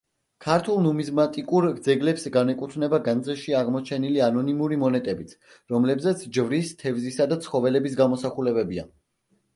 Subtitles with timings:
[0.43, 5.37] ქართულ ნუმიზმატიკურ ძეგლებს განეკუთვნება განძში აღმოჩენილი ანონიმური მონეტებიც,
[5.75, 8.91] რომლებზეც ჯვრის, თევზისა და ცხოველების გამოსახულებებია.